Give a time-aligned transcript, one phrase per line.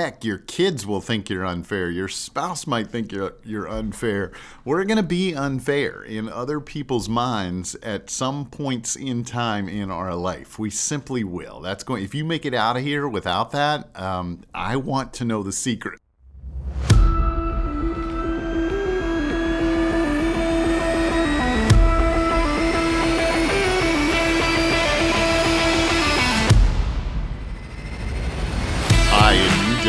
[0.00, 1.90] Heck, your kids will think you're unfair.
[1.90, 4.32] Your spouse might think you're, you're unfair.
[4.64, 9.90] We're going to be unfair in other people's minds at some points in time in
[9.90, 10.58] our life.
[10.58, 11.60] We simply will.
[11.60, 12.02] That's going.
[12.02, 15.52] If you make it out of here without that, um, I want to know the
[15.52, 16.00] secret.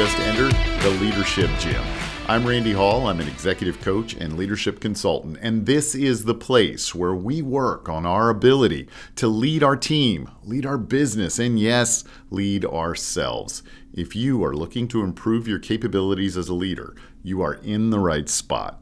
[0.02, 1.84] Just entered the Leadership Gym.
[2.28, 3.06] I'm Randy Hall.
[3.06, 7.88] I'm an executive coach and leadership consultant, and this is the place where we work
[7.88, 8.88] on our ability
[9.18, 13.62] to lead our team, lead our business, and yes, lead ourselves.
[13.94, 18.00] If you are looking to improve your capabilities as a leader, you are in the
[18.00, 18.82] right spot.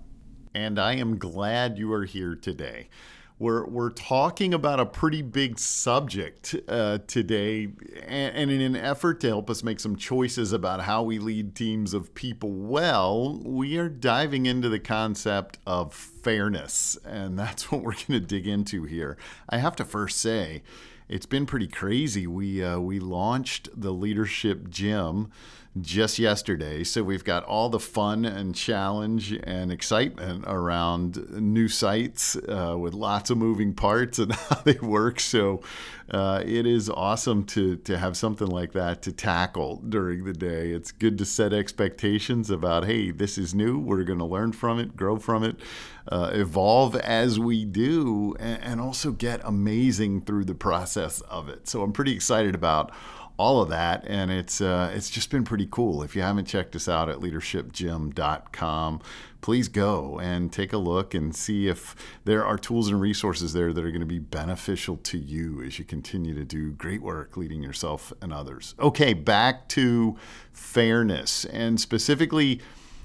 [0.55, 2.88] And I am glad you are here today
[3.39, 7.70] we're we're talking about a pretty big subject uh, today,
[8.05, 11.55] and, and, in an effort to help us make some choices about how we lead
[11.55, 17.81] teams of people well, we are diving into the concept of fairness, and that's what
[17.81, 19.18] we're going to dig into here.
[19.48, 20.62] I have to first say,
[21.07, 22.27] it's been pretty crazy.
[22.27, 25.31] We uh, we launched the leadership gym
[25.82, 26.84] just yesterday.
[26.84, 32.94] So we've got all the fun and challenge and excitement around new sites uh, with
[32.94, 35.20] lots of moving parts and how they work.
[35.20, 35.62] So
[36.12, 40.71] uh, it is awesome to to have something like that to tackle during the day.
[40.71, 43.77] It's good to set expectations about hey, this is new.
[43.77, 45.58] We're going to learn from it, grow from it,
[46.08, 51.68] uh, evolve as we do, and, and also get amazing through the process of it.
[51.68, 52.91] So I'm pretty excited about
[53.40, 56.04] all of that, and it's uh, it's just been pretty cool.
[56.04, 59.01] If you haven't checked us out at leadershipgym.com,
[59.40, 63.71] please go and take a look and see if there are tools and resources there
[63.71, 67.38] that are going to be beneficial to you as you continue to do great work
[67.38, 68.75] leading yourself and others.
[68.78, 70.18] Okay, back to
[70.51, 72.59] fairness and specifically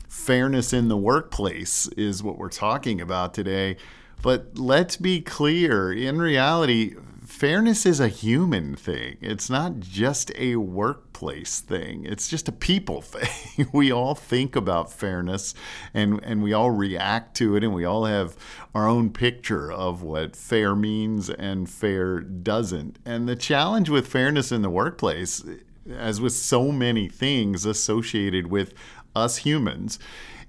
[0.09, 3.77] fairness in the workplace is what we're talking about today.
[4.21, 6.97] But let's be clear in reality,
[7.35, 9.17] fairness is a human thing.
[9.21, 12.05] It's not just a workplace thing.
[12.07, 13.69] It's just a people thing.
[13.73, 15.53] we all think about fairness
[15.93, 18.37] and, and we all react to it and we all have
[18.73, 23.01] our own picture of what fair means and fair doesn't.
[23.05, 25.45] And the challenge with fairness in the workplace,
[25.91, 28.75] as with so many things associated with
[29.17, 29.99] us humans,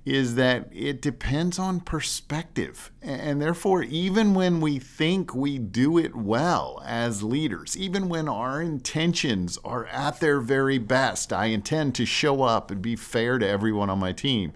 [0.05, 2.91] is that it depends on perspective.
[3.01, 8.61] And therefore, even when we think we do it well as leaders, even when our
[8.61, 13.47] intentions are at their very best, I intend to show up and be fair to
[13.47, 14.53] everyone on my team,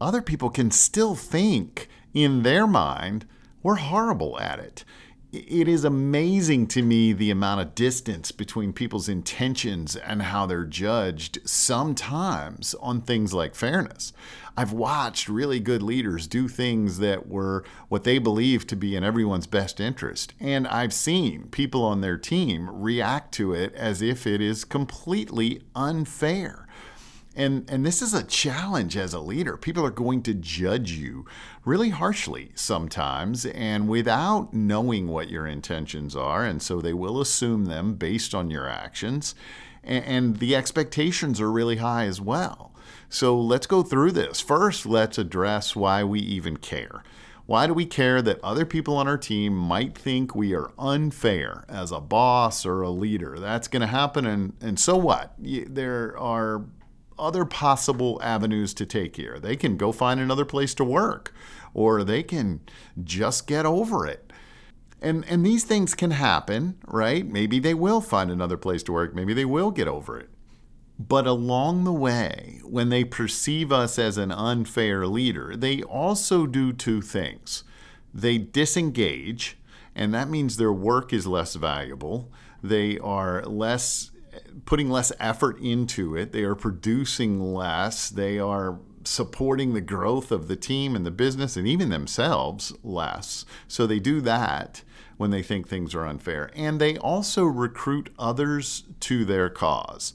[0.00, 3.26] other people can still think in their mind,
[3.62, 4.84] we're horrible at it
[5.32, 10.66] it is amazing to me the amount of distance between people's intentions and how they're
[10.66, 14.12] judged sometimes on things like fairness.
[14.58, 19.04] I've watched really good leaders do things that were what they believe to be in
[19.04, 20.34] everyone's best interest.
[20.38, 25.62] And I've seen people on their team react to it as if it is completely
[25.74, 26.66] unfair.
[27.34, 29.56] And, and this is a challenge as a leader.
[29.56, 31.24] People are going to judge you
[31.64, 36.44] really harshly sometimes and without knowing what your intentions are.
[36.44, 39.34] And so they will assume them based on your actions.
[39.82, 42.72] And, and the expectations are really high as well.
[43.08, 44.40] So let's go through this.
[44.40, 47.02] First, let's address why we even care.
[47.46, 51.64] Why do we care that other people on our team might think we are unfair
[51.68, 53.38] as a boss or a leader?
[53.38, 55.34] That's going to happen, and, and so what?
[55.38, 56.64] There are
[57.22, 59.38] other possible avenues to take here.
[59.38, 61.32] They can go find another place to work,
[61.72, 62.60] or they can
[63.02, 64.32] just get over it.
[65.00, 67.26] And, and these things can happen, right?
[67.26, 69.14] Maybe they will find another place to work.
[69.14, 70.28] Maybe they will get over it.
[70.98, 76.72] But along the way, when they perceive us as an unfair leader, they also do
[76.72, 77.64] two things.
[78.14, 79.58] They disengage,
[79.94, 82.30] and that means their work is less valuable.
[82.62, 84.11] They are less
[84.64, 86.32] putting less effort into it.
[86.32, 88.08] They are producing less.
[88.08, 93.44] They are supporting the growth of the team and the business and even themselves less.
[93.68, 94.82] So they do that
[95.16, 96.50] when they think things are unfair.
[96.54, 100.14] And they also recruit others to their cause.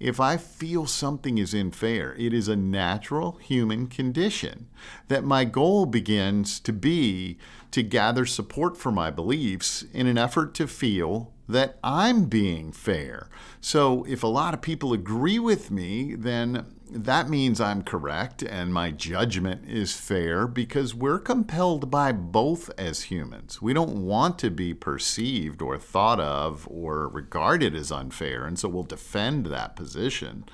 [0.00, 4.68] If I feel something is unfair, it is a natural human condition
[5.06, 7.38] that my goal begins to be
[7.70, 13.28] to gather support for my beliefs in an effort to feel that I'm being fair.
[13.60, 18.72] So if a lot of people agree with me, then that means I'm correct and
[18.72, 23.62] my judgment is fair because we're compelled by both as humans.
[23.62, 28.68] We don't want to be perceived or thought of or regarded as unfair, and so
[28.68, 30.44] we'll defend that position.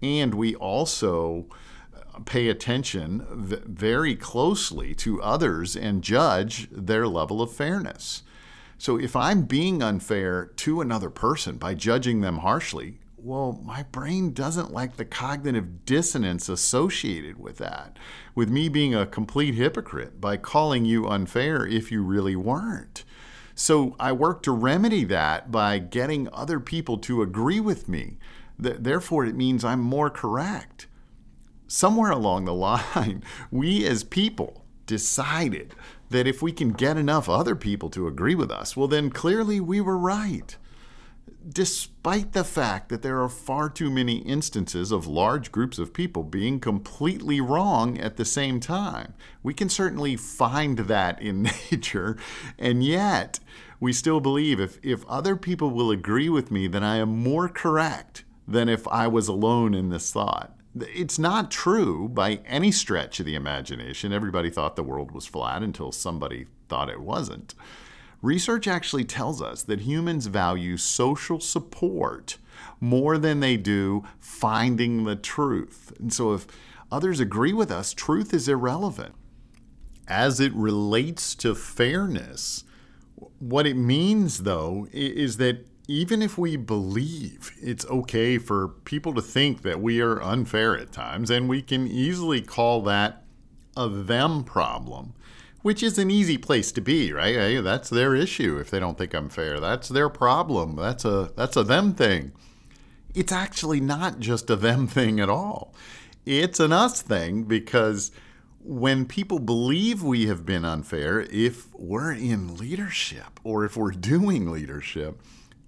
[0.00, 1.46] And we also
[1.94, 8.22] uh, pay attention very closely to others and judge their level of fairness.
[8.84, 14.34] So if I'm being unfair to another person by judging them harshly, well, my brain
[14.34, 17.98] doesn't like the cognitive dissonance associated with that,
[18.34, 23.04] with me being a complete hypocrite by calling you unfair if you really weren't.
[23.54, 28.18] So I work to remedy that by getting other people to agree with me.
[28.58, 30.88] Therefore, it means I'm more correct
[31.66, 32.52] somewhere along the
[32.94, 35.74] line, we as people decided
[36.10, 39.60] that if we can get enough other people to agree with us, well, then clearly
[39.60, 40.56] we were right.
[41.46, 46.22] Despite the fact that there are far too many instances of large groups of people
[46.22, 52.16] being completely wrong at the same time, we can certainly find that in nature,
[52.58, 53.40] and yet
[53.80, 57.48] we still believe if, if other people will agree with me, then I am more
[57.48, 60.56] correct than if I was alone in this thought.
[60.80, 64.12] It's not true by any stretch of the imagination.
[64.12, 67.54] Everybody thought the world was flat until somebody thought it wasn't.
[68.22, 72.38] Research actually tells us that humans value social support
[72.80, 75.92] more than they do finding the truth.
[76.00, 76.46] And so if
[76.90, 79.14] others agree with us, truth is irrelevant.
[80.08, 82.64] As it relates to fairness,
[83.38, 89.22] what it means, though, is that even if we believe it's okay for people to
[89.22, 93.24] think that we are unfair at times, and we can easily call that
[93.76, 95.12] a them problem,
[95.62, 97.34] which is an easy place to be, right?
[97.34, 99.60] Hey, that's their issue if they don't think I'm fair.
[99.60, 100.76] That's their problem.
[100.76, 102.32] That's a that's a them thing.
[103.14, 105.74] It's actually not just a them thing at all.
[106.24, 108.10] It's an us thing because
[108.64, 114.50] when people believe we have been unfair, if we're in leadership or if we're doing
[114.50, 115.20] leadership,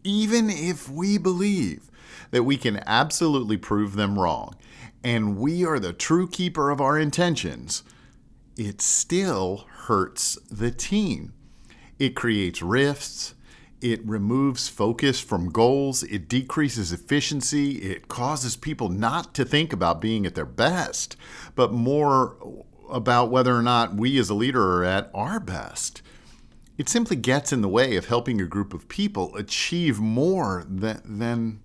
[0.06, 1.90] even if we believe
[2.30, 4.54] that we can absolutely prove them wrong
[5.02, 7.82] and we are the true keeper of our intentions,
[8.56, 11.32] it still hurts the team.
[11.98, 13.34] It creates rifts.
[13.80, 16.02] It removes focus from goals.
[16.04, 17.76] It decreases efficiency.
[17.76, 21.16] It causes people not to think about being at their best,
[21.54, 22.36] but more
[22.88, 26.00] about whether or not we as a leader are at our best.
[26.78, 31.18] It simply gets in the way of helping a group of people achieve more than,
[31.18, 31.60] than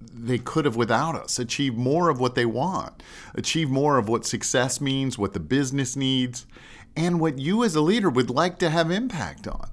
[0.00, 3.02] they could have without us, achieve more of what they want,
[3.34, 6.46] achieve more of what success means, what the business needs,
[6.96, 9.70] and what you as a leader would like to have impact on.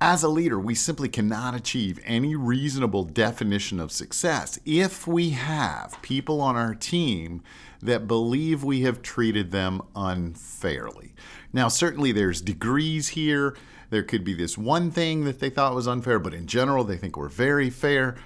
[0.00, 5.96] As a leader, we simply cannot achieve any reasonable definition of success if we have
[6.02, 7.42] people on our team
[7.80, 11.14] that believe we have treated them unfairly.
[11.52, 13.56] Now, certainly there's degrees here.
[13.90, 16.96] There could be this one thing that they thought was unfair, but in general, they
[16.96, 18.16] think we're very fair.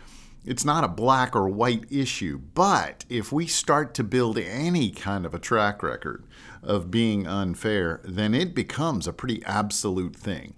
[0.44, 5.26] It's not a black or white issue, but if we start to build any kind
[5.26, 6.24] of a track record
[6.62, 10.54] of being unfair, then it becomes a pretty absolute thing.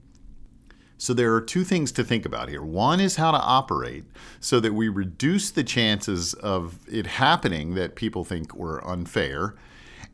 [0.99, 2.63] So there are two things to think about here.
[2.63, 4.05] One is how to operate
[4.39, 9.57] so that we reduce the chances of it happening that people think we're unfair.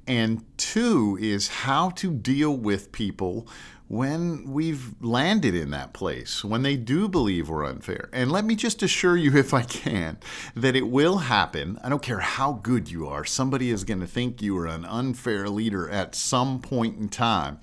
[0.06, 3.46] And two is how to deal with people
[3.88, 8.08] when we've landed in that place, when they do believe we're unfair.
[8.12, 10.19] And let me just assure you, if I can,
[10.55, 11.79] that it will happen.
[11.82, 14.85] I don't care how good you are, somebody is going to think you are an
[14.85, 17.58] unfair leader at some point in time.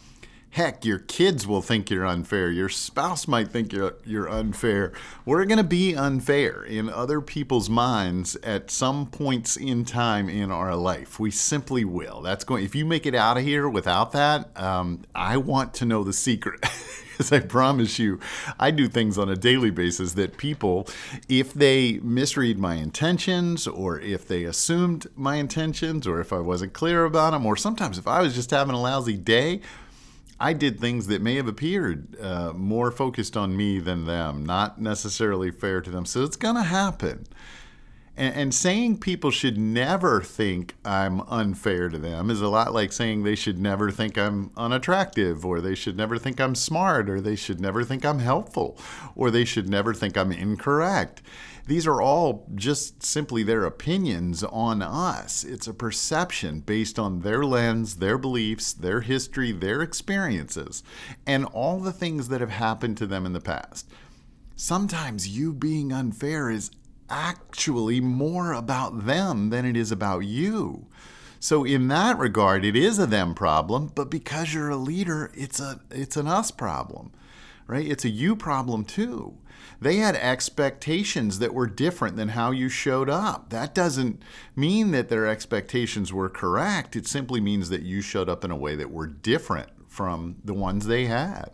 [0.55, 2.50] Heck, your kids will think you're unfair.
[2.50, 4.93] Your spouse might think you're, you're unfair.
[5.25, 10.51] We're going to be unfair in other people's minds at some points in time in
[10.51, 11.19] our life.
[11.19, 12.21] We simply will.
[12.21, 12.63] That's going.
[12.63, 16.13] If you make it out of here without that, um, I want to know the
[16.13, 16.62] secret.
[17.12, 18.19] because I promise you,
[18.59, 20.88] I do things on a daily basis that people,
[21.29, 26.74] if they misread my intentions, or if they assumed my intentions, or if I wasn't
[26.74, 29.62] clear about them, or sometimes if I was just having a lousy day,
[30.39, 34.81] I did things that may have appeared uh, more focused on me than them, not
[34.81, 36.05] necessarily fair to them.
[36.05, 37.25] So it's going to happen.
[38.17, 42.93] And, and, saying people should never think I'm unfair to them is a lot like
[42.93, 47.19] saying they should never think I'm unattractive, or they should never think I'm smart, or
[47.19, 48.77] they should never think I'm helpful,
[49.17, 51.21] or they should never think I'm incorrect.
[51.67, 55.43] These are all just simply their opinions on us.
[55.43, 60.84] It's a perception based on their lens, their beliefs, their history, their experiences,
[61.25, 63.89] and all the things that have happened to them in the past.
[64.55, 66.69] Sometimes you being unfair is
[67.10, 70.86] actually more about them than it is about you.
[71.39, 75.60] So in that regard, it is a them problem, but because you're a leader, it's
[75.60, 77.12] a it's an us problem.
[77.67, 77.88] Right?
[77.88, 79.38] It's a you problem too.
[79.81, 83.50] They had expectations that were different than how you showed up.
[83.50, 84.22] That doesn't
[84.55, 86.95] mean that their expectations were correct.
[86.95, 90.53] It simply means that you showed up in a way that were different from the
[90.53, 91.51] ones they had.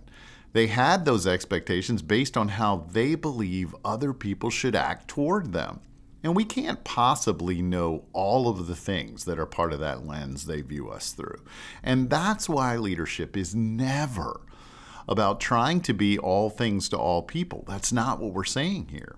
[0.53, 5.79] They had those expectations based on how they believe other people should act toward them.
[6.23, 10.45] And we can't possibly know all of the things that are part of that lens
[10.45, 11.41] they view us through.
[11.81, 14.41] And that's why leadership is never
[15.11, 17.65] about trying to be all things to all people.
[17.67, 19.17] That's not what we're saying here.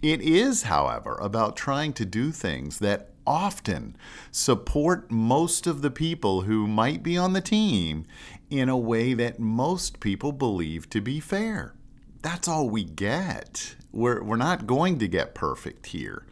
[0.00, 3.94] It is, however, about trying to do things that often
[4.30, 8.06] support most of the people who might be on the team
[8.48, 11.74] in a way that most people believe to be fair.
[12.22, 13.76] That's all we get.
[13.92, 16.24] We're, we're not going to get perfect here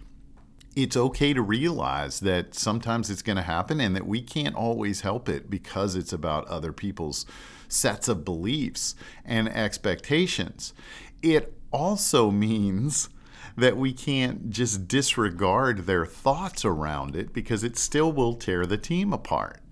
[0.76, 5.00] it's okay to realize that sometimes it's going to happen and that we can't always
[5.00, 7.24] help it because it's about other people's
[7.66, 10.74] sets of beliefs and expectations.
[11.22, 13.08] It also means
[13.56, 18.76] that we can't just disregard their thoughts around it because it still will tear the
[18.76, 19.62] team apart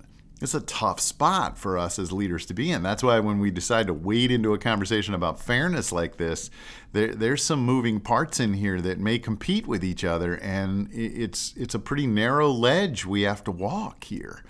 [0.41, 2.83] it's a tough spot for us as leaders to be in.
[2.83, 6.51] That's why when we decide to wade into a conversation about fairness like this,
[6.93, 11.55] there, there's some moving parts in here that may compete with each other, and it's
[11.57, 14.43] it's a pretty narrow ledge we have to walk here,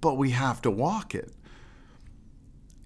[0.00, 1.32] but we have to walk it.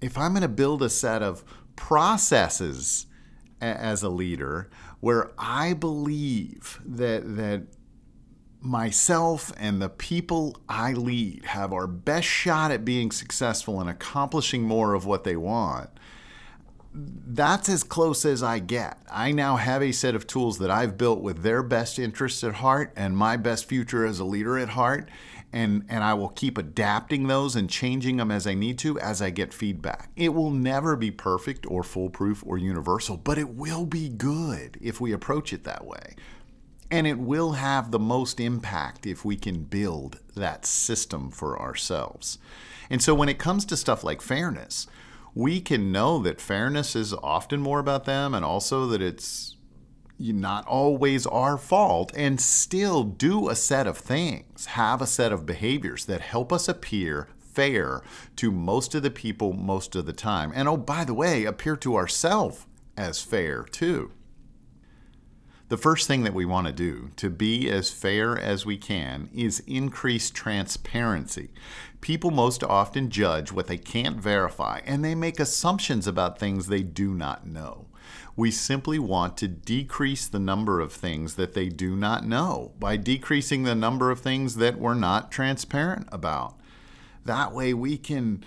[0.01, 1.43] If I'm going to build a set of
[1.75, 3.07] processes
[3.61, 4.69] as a leader
[5.01, 7.67] where I believe that that
[8.65, 14.63] myself and the people I lead have our best shot at being successful and accomplishing
[14.63, 15.89] more of what they want,
[16.93, 18.97] that's as close as I get.
[19.11, 22.55] I now have a set of tools that I've built with their best interests at
[22.55, 25.09] heart and my best future as a leader at heart.
[25.51, 29.21] And, and I will keep adapting those and changing them as I need to as
[29.21, 30.09] I get feedback.
[30.17, 34.99] It will never be perfect or foolproof or universal, but it will be good if
[34.99, 36.15] we approach it that way.
[36.91, 42.37] And it will have the most impact if we can build that system for ourselves.
[42.89, 44.87] And so when it comes to stuff like fairness,
[45.33, 49.55] we can know that fairness is often more about them and also that it's
[50.17, 55.45] not always our fault and still do a set of things, have a set of
[55.45, 58.01] behaviors that help us appear fair
[58.35, 60.51] to most of the people most of the time.
[60.55, 62.65] And oh, by the way, appear to ourselves
[62.97, 64.11] as fair too.
[65.67, 69.29] The first thing that we want to do to be as fair as we can
[69.33, 71.49] is increase transparency.
[72.01, 76.83] People most often judge what they can't verify and they make assumptions about things they
[76.83, 77.87] do not know.
[78.35, 82.97] We simply want to decrease the number of things that they do not know by
[82.97, 86.59] decreasing the number of things that we're not transparent about.
[87.23, 88.45] That way, we can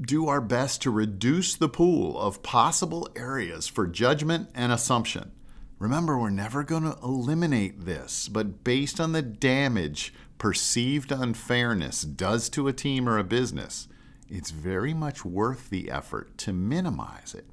[0.00, 5.30] do our best to reduce the pool of possible areas for judgment and assumption.
[5.78, 12.48] Remember, we're never going to eliminate this, but based on the damage perceived unfairness does
[12.50, 13.88] to a team or a business,
[14.28, 17.44] it's very much worth the effort to minimize it.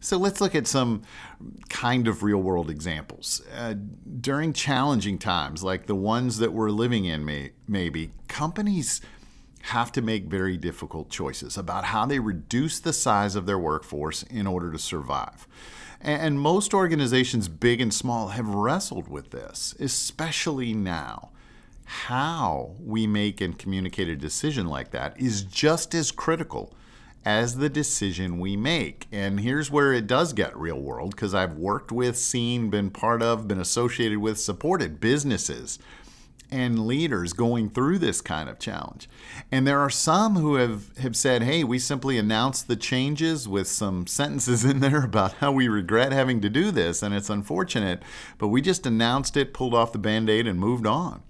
[0.00, 1.02] So let's look at some
[1.70, 3.42] kind of real world examples.
[3.56, 3.74] Uh,
[4.20, 9.00] during challenging times, like the ones that we're living in, may, maybe, companies
[9.62, 14.22] have to make very difficult choices about how they reduce the size of their workforce
[14.24, 15.48] in order to survive.
[16.06, 21.30] And most organizations, big and small, have wrestled with this, especially now.
[21.84, 26.72] How we make and communicate a decision like that is just as critical
[27.24, 29.08] as the decision we make.
[29.10, 33.20] And here's where it does get real world because I've worked with, seen, been part
[33.20, 35.80] of, been associated with, supported businesses
[36.50, 39.08] and leaders going through this kind of challenge.
[39.50, 43.68] And there are some who have, have said, hey, we simply announced the changes with
[43.68, 48.02] some sentences in there about how we regret having to do this, and it's unfortunate,
[48.38, 51.22] but we just announced it, pulled off the band aid, and moved on.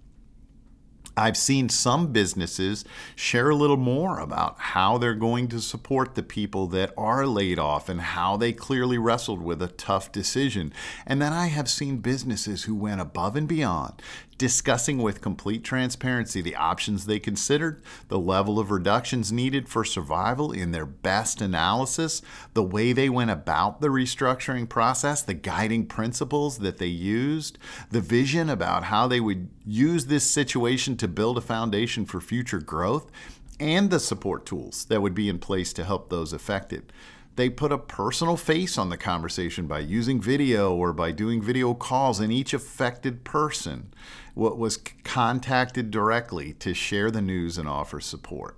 [1.18, 6.22] I've seen some businesses share a little more about how they're going to support the
[6.22, 10.74] people that are laid off and how they clearly wrestled with a tough decision.
[11.06, 13.94] And then I have seen businesses who went above and beyond
[14.38, 20.52] discussing with complete transparency the options they considered, the level of reductions needed for survival
[20.52, 22.22] in their best analysis,
[22.54, 27.58] the way they went about the restructuring process, the guiding principles that they used,
[27.90, 32.60] the vision about how they would use this situation to build a foundation for future
[32.60, 33.10] growth,
[33.58, 36.92] and the support tools that would be in place to help those affected.
[37.36, 41.74] They put a personal face on the conversation by using video or by doing video
[41.74, 43.92] calls, and each affected person
[44.34, 48.56] what was contacted directly to share the news and offer support.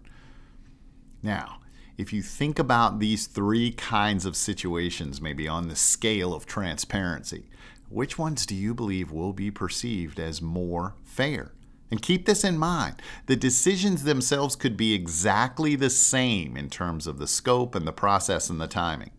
[1.22, 1.58] Now,
[1.96, 7.50] if you think about these three kinds of situations, maybe on the scale of transparency,
[7.88, 11.52] which ones do you believe will be perceived as more fair?
[11.90, 17.06] And keep this in mind the decisions themselves could be exactly the same in terms
[17.06, 19.10] of the scope and the process and the timing.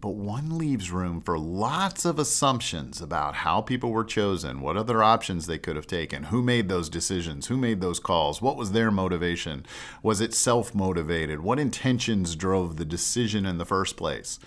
[0.00, 5.02] But one leaves room for lots of assumptions about how people were chosen, what other
[5.02, 8.70] options they could have taken, who made those decisions, who made those calls, what was
[8.70, 9.66] their motivation,
[10.00, 14.38] was it self motivated, what intentions drove the decision in the first place.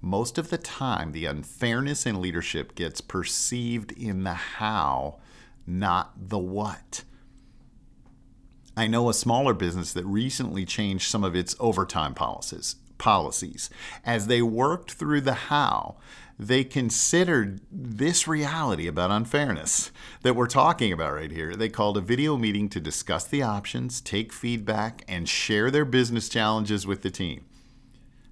[0.00, 5.18] Most of the time, the unfairness in leadership gets perceived in the how
[5.78, 7.04] not the what.
[8.76, 12.76] I know a smaller business that recently changed some of its overtime policies.
[12.98, 13.70] Policies.
[14.04, 15.96] As they worked through the how,
[16.38, 19.90] they considered this reality about unfairness
[20.22, 21.54] that we're talking about right here.
[21.54, 26.30] They called a video meeting to discuss the options, take feedback, and share their business
[26.30, 27.44] challenges with the team.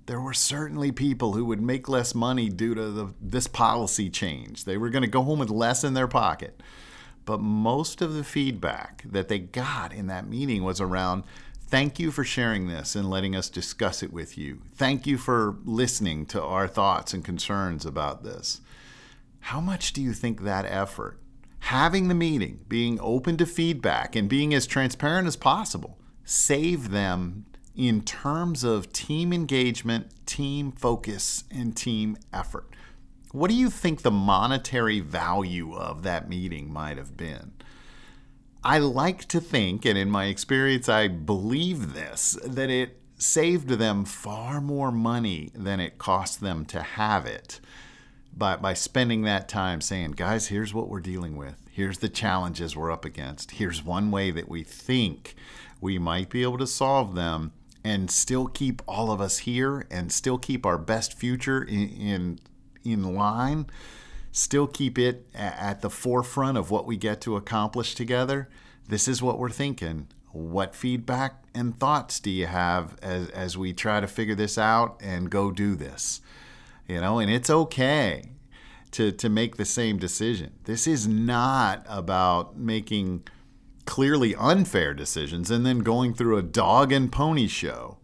[0.07, 4.65] There were certainly people who would make less money due to the, this policy change.
[4.65, 6.63] They were going to go home with less in their pocket.
[7.29, 11.25] But most of the feedback that they got in that meeting was around
[11.67, 14.63] thank you for sharing this and letting us discuss it with you.
[14.77, 18.63] Thank you for listening to our thoughts and concerns about this.
[19.41, 21.19] How much do you think that effort,
[21.59, 27.45] having the meeting, being open to feedback, and being as transparent as possible, saved them
[27.77, 32.71] in terms of team engagement, team focus, and team effort?
[33.33, 37.53] What do you think the monetary value of that meeting might have been?
[38.65, 44.05] I like to think, and in my experience, I believe this, that it saved them
[44.05, 47.61] far more money than it cost them to have it
[48.37, 51.57] by, by spending that time saying, guys, here's what we're dealing with.
[51.71, 53.53] Here's the challenges we're up against.
[53.53, 55.35] Here's one way that we think
[55.81, 57.53] we might be able to solve them
[57.85, 62.39] and still keep all of us here and still keep our best future in, in
[62.85, 63.67] in line,
[64.33, 68.49] still keep it at the forefront of what we get to accomplish together,
[68.89, 70.09] this is what we're thinking.
[70.33, 75.01] What feedback and thoughts do you have as, as we try to figure this out
[75.03, 76.21] and go do this?
[76.87, 78.31] You know, and it's okay
[78.93, 80.53] to, to make the same decision.
[80.65, 83.25] This is not about making
[83.85, 87.99] clearly unfair decisions and then going through a dog and pony show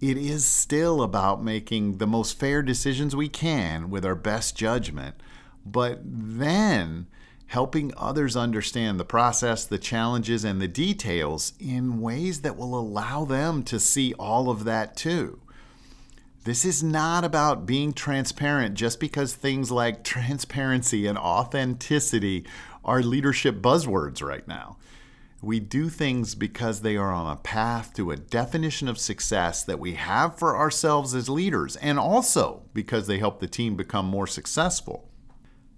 [0.00, 5.16] it is still about making the most fair decisions we can with our best judgment,
[5.64, 7.06] but then
[7.46, 13.24] helping others understand the process, the challenges, and the details in ways that will allow
[13.24, 15.40] them to see all of that too.
[16.44, 22.44] This is not about being transparent just because things like transparency and authenticity
[22.84, 24.76] are leadership buzzwords right now.
[25.44, 29.78] We do things because they are on a path to a definition of success that
[29.78, 34.26] we have for ourselves as leaders, and also because they help the team become more
[34.26, 35.10] successful.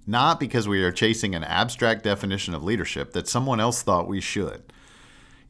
[0.06, 4.20] Not because we are chasing an abstract definition of leadership that someone else thought we
[4.20, 4.72] should.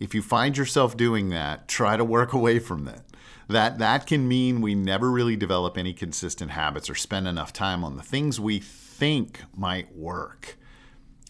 [0.01, 3.05] If you find yourself doing that, try to work away from that.
[3.49, 7.85] That that can mean we never really develop any consistent habits or spend enough time
[7.85, 10.57] on the things we think might work.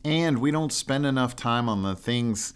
[0.05, 2.55] And we don't spend enough time on the things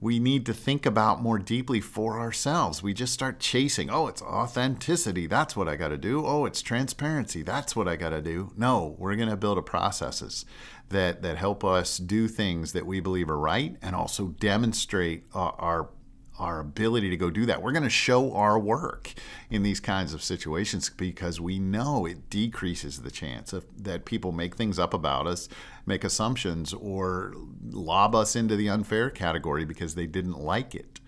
[0.00, 2.82] we need to think about more deeply for ourselves.
[2.82, 5.26] We just start chasing, oh, it's authenticity.
[5.26, 6.24] That's what I got to do.
[6.24, 7.42] Oh, it's transparency.
[7.42, 8.52] That's what I got to do.
[8.56, 10.46] No, we're going to build a processes
[10.88, 15.50] that, that help us do things that we believe are right and also demonstrate uh,
[15.58, 15.99] our, our
[16.40, 17.62] our ability to go do that.
[17.62, 19.12] We're going to show our work
[19.50, 24.32] in these kinds of situations because we know it decreases the chance of, that people
[24.32, 25.48] make things up about us,
[25.86, 27.34] make assumptions, or
[27.70, 31.00] lob us into the unfair category because they didn't like it.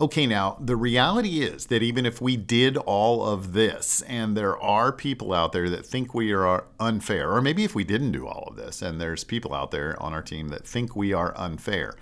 [0.00, 4.56] Okay, now the reality is that even if we did all of this, and there
[4.56, 8.24] are people out there that think we are unfair, or maybe if we didn't do
[8.24, 11.36] all of this, and there's people out there on our team that think we are
[11.36, 11.96] unfair,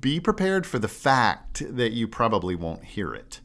[0.00, 3.40] be prepared for the fact that you probably won't hear it.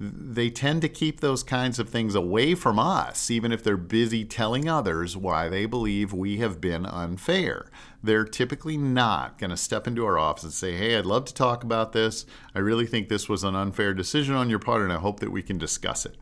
[0.00, 4.24] They tend to keep those kinds of things away from us, even if they're busy
[4.24, 7.66] telling others why they believe we have been unfair.
[8.02, 11.34] They're typically not going to step into our office and say, Hey, I'd love to
[11.34, 12.26] talk about this.
[12.54, 15.32] I really think this was an unfair decision on your part, and I hope that
[15.32, 16.16] we can discuss it.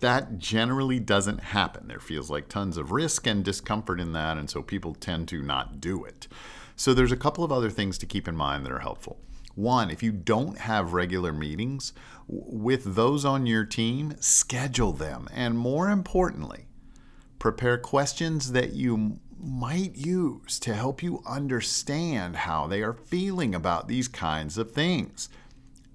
[0.00, 1.88] That generally doesn't happen.
[1.88, 5.42] There feels like tons of risk and discomfort in that, and so people tend to
[5.42, 6.28] not do it.
[6.78, 9.18] So there's a couple of other things to keep in mind that are helpful.
[9.56, 11.92] One, if you don't have regular meetings
[12.28, 15.28] with those on your team, schedule them.
[15.34, 16.66] And more importantly,
[17.40, 23.88] prepare questions that you might use to help you understand how they are feeling about
[23.88, 25.28] these kinds of things.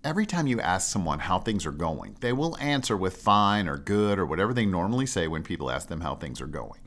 [0.03, 3.77] every time you ask someone how things are going, they will answer with fine or
[3.77, 6.79] good or whatever they normally say when people ask them how things are going.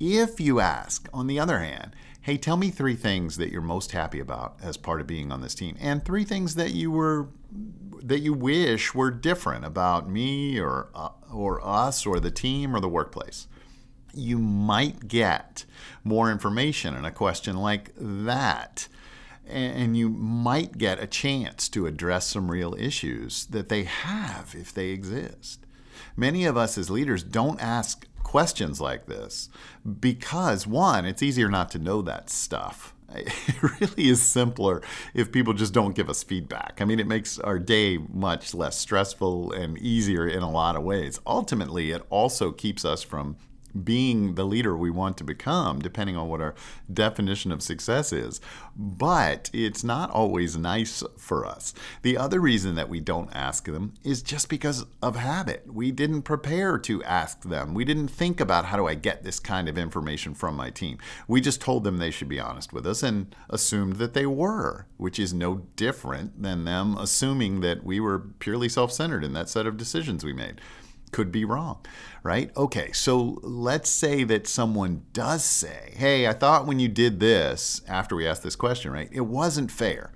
[0.00, 3.92] If you ask, on the other hand, hey, tell me three things that you're most
[3.92, 7.28] happy about as part of being on this team, and three things that you were
[8.02, 12.80] that you wish were different about me or uh, or us or the team or
[12.80, 13.46] the workplace.
[14.14, 15.64] You might get
[16.04, 18.88] more information in a question like that.
[19.44, 24.72] And you might get a chance to address some real issues that they have if
[24.72, 25.66] they exist.
[26.16, 29.50] Many of us as leaders don't ask questions like this
[30.00, 32.94] because, one, it's easier not to know that stuff.
[33.14, 34.80] It really is simpler
[35.12, 36.78] if people just don't give us feedback.
[36.80, 40.82] I mean, it makes our day much less stressful and easier in a lot of
[40.82, 41.20] ways.
[41.26, 43.36] Ultimately, it also keeps us from
[43.84, 46.54] being the leader we want to become, depending on what our
[46.92, 48.40] definition of success is.
[48.76, 51.74] But it's not always nice for us.
[52.02, 55.64] The other reason that we don't ask them is just because of habit.
[55.72, 57.74] We didn't prepare to ask them.
[57.74, 60.98] We didn't think about how do I get this kind of information from my team.
[61.28, 64.86] We just told them they should be honest with us and assumed that they were,
[64.96, 69.48] which is no different than them assuming that we were purely self centered in that
[69.48, 70.60] set of decisions we made
[71.12, 71.84] could be wrong,
[72.22, 72.50] right?
[72.56, 77.82] Okay, so let's say that someone does say, hey, I thought when you did this,
[77.86, 80.12] after we asked this question, right, it wasn't fair.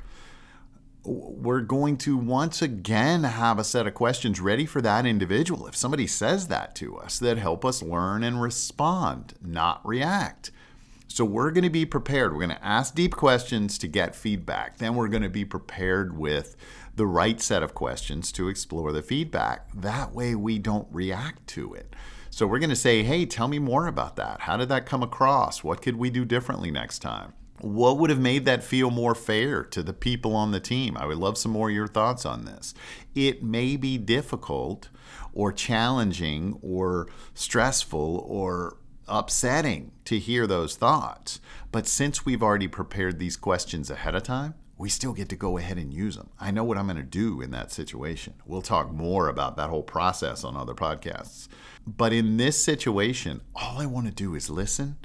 [1.04, 5.68] We're going to once again have a set of questions ready for that individual.
[5.68, 10.50] If somebody says that to us, that help us learn and respond, not react.
[11.16, 12.34] So we're going to be prepared.
[12.34, 14.76] We're going to ask deep questions to get feedback.
[14.76, 16.56] Then we're going to be prepared with
[16.94, 19.72] the right set of questions to explore the feedback.
[19.72, 21.96] That way we don't react to it.
[22.28, 24.42] So we're going to say, hey, tell me more about that.
[24.42, 25.64] How did that come across?
[25.64, 27.32] What could we do differently next time?
[27.62, 30.98] What would have made that feel more fair to the people on the team?
[30.98, 32.74] I would love some more of your thoughts on this.
[33.14, 34.90] It may be difficult
[35.32, 38.76] or challenging or stressful or
[39.08, 41.40] upsetting to hear those thoughts.
[41.72, 45.56] But since we've already prepared these questions ahead of time, we still get to go
[45.56, 46.28] ahead and use them.
[46.38, 48.34] I know what I'm going to do in that situation.
[48.44, 51.48] We'll talk more about that whole process on other podcasts.
[51.86, 54.98] But in this situation, all I want to do is listen,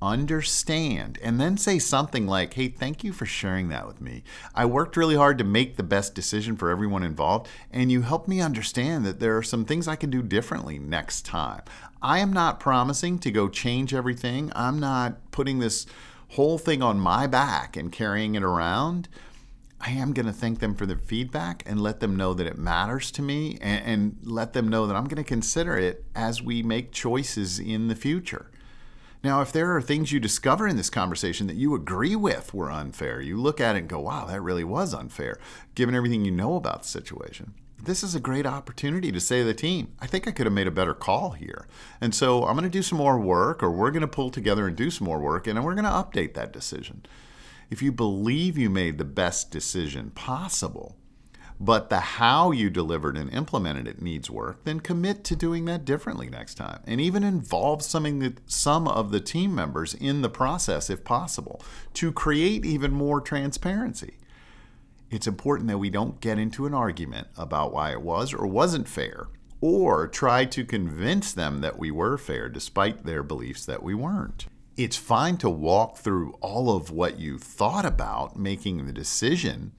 [0.00, 4.22] understand, and then say something like, Hey, thank you for sharing that with me.
[4.54, 8.28] I worked really hard to make the best decision for everyone involved, and you helped
[8.28, 11.62] me understand that there are some things I can do differently next time.
[12.02, 14.52] I am not promising to go change everything.
[14.54, 15.86] I'm not putting this
[16.30, 19.08] whole thing on my back and carrying it around,
[19.80, 22.58] I am going to thank them for their feedback and let them know that it
[22.58, 26.42] matters to me and, and let them know that I'm going to consider it as
[26.42, 28.50] we make choices in the future.
[29.24, 32.70] Now, if there are things you discover in this conversation that you agree with were
[32.70, 35.38] unfair, you look at it and go, wow, that really was unfair,
[35.74, 37.54] given everything you know about the situation
[37.86, 40.52] this is a great opportunity to say to the team, I think I could have
[40.52, 41.66] made a better call here.
[42.00, 44.66] And so I'm going to do some more work, or we're going to pull together
[44.66, 47.06] and do some more work, and we're going to update that decision.
[47.70, 50.96] If you believe you made the best decision possible,
[51.58, 55.84] but the how you delivered and implemented it needs work, then commit to doing that
[55.84, 56.80] differently next time.
[56.86, 58.06] And even involve some,
[58.88, 61.62] of the team members in the process if possible
[61.94, 64.18] to create even more transparency
[65.10, 68.88] it's important that we don't get into an argument about why it was or wasn't
[68.88, 69.28] fair,
[69.60, 74.46] or try to convince them that we were fair despite their beliefs that we weren't.
[74.76, 79.72] It's fine to walk through all of what you thought about making the decision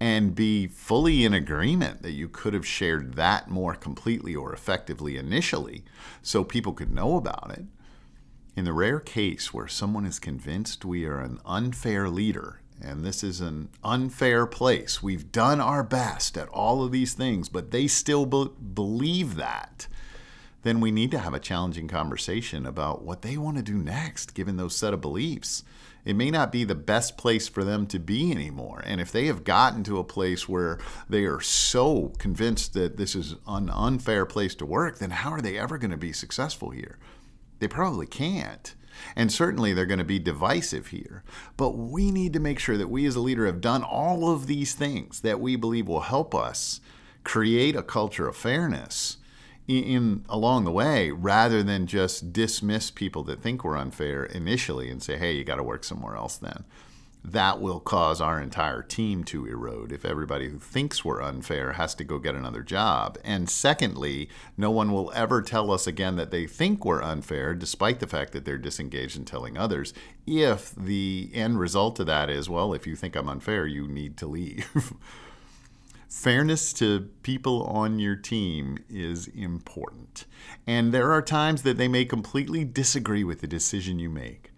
[0.00, 5.16] and be fully in agreement that you could have shared that more completely or effectively
[5.16, 5.84] initially
[6.22, 7.64] so people could know about it.
[8.56, 13.22] In the rare case where someone is convinced we are an unfair leader and this
[13.22, 15.02] is an unfair place.
[15.02, 19.86] We've done our best at all of these things, but they still be- believe that.
[20.64, 24.34] Then we need to have a challenging conversation about what they want to do next,
[24.34, 25.62] given those set of beliefs.
[26.06, 28.82] It may not be the best place for them to be anymore.
[28.84, 33.14] And if they have gotten to a place where they are so convinced that this
[33.14, 36.70] is an unfair place to work, then how are they ever going to be successful
[36.70, 36.98] here?
[37.58, 38.74] They probably can't.
[39.16, 41.24] And certainly they're going to be divisive here.
[41.58, 44.46] But we need to make sure that we as a leader have done all of
[44.46, 46.80] these things that we believe will help us
[47.22, 49.18] create a culture of fairness
[49.66, 54.90] in, in, along the way rather than just dismiss people that think we're unfair initially
[54.90, 56.64] and say, hey, you got to work somewhere else then
[57.24, 61.94] that will cause our entire team to erode if everybody who thinks we're unfair has
[61.94, 63.16] to go get another job.
[63.24, 68.00] And secondly, no one will ever tell us again that they think we're unfair, despite
[68.00, 69.94] the fact that they're disengaged in telling others,
[70.26, 74.18] if the end result of that is, well, if you think I'm unfair, you need
[74.18, 74.92] to leave.
[76.14, 80.24] Fairness to people on your team is important.
[80.64, 84.52] And there are times that they may completely disagree with the decision you make.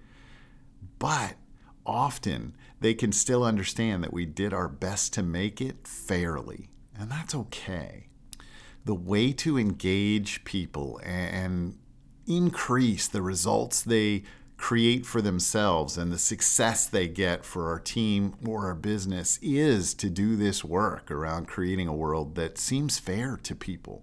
[0.99, 1.37] But
[1.85, 6.69] often they can still understand that we did our best to make it fairly.
[6.95, 8.09] And that's okay.
[8.85, 11.79] The way to engage people and
[12.27, 14.25] increase the results they
[14.57, 19.95] create for themselves and the success they get for our team or our business is
[19.95, 24.03] to do this work around creating a world that seems fair to people.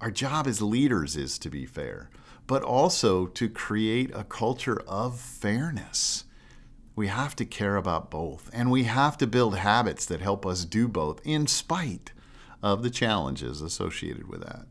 [0.00, 2.10] Our job as leaders is to be fair,
[2.46, 6.24] but also to create a culture of fairness.
[6.94, 10.64] We have to care about both, and we have to build habits that help us
[10.64, 12.12] do both in spite
[12.62, 14.66] of the challenges associated with that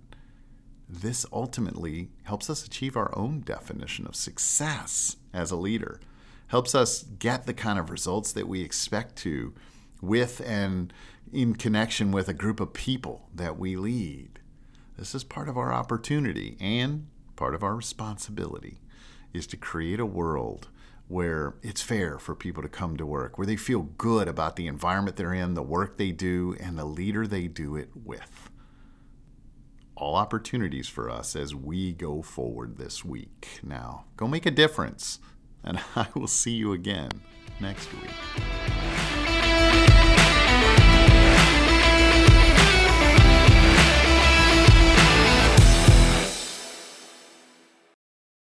[0.87, 5.99] this ultimately helps us achieve our own definition of success as a leader,
[6.47, 9.53] helps us get the kind of results that we expect to
[10.01, 10.93] with and
[11.33, 14.39] in connection with a group of people that we lead.
[14.97, 18.79] This is part of our opportunity and part of our responsibility
[19.33, 20.69] is to create a world
[21.07, 24.67] where it's fair for people to come to work, where they feel good about the
[24.67, 28.49] environment they're in, the work they do, and the leader they do it with
[29.95, 33.59] all opportunities for us as we go forward this week.
[33.63, 35.19] Now, go make a difference,
[35.63, 37.11] and I will see you again
[37.59, 38.94] next week.